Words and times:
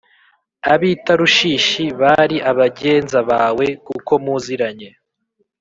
Ab 0.73 0.81
i 0.91 0.93
Tarushishi 1.05 1.83
bari 2.01 2.37
abagenza 2.51 3.19
bawe 3.29 3.65
kuko 3.87 4.11
muziranye 4.23 4.89